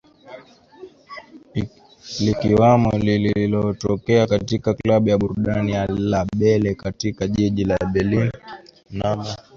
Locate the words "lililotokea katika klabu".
2.91-5.09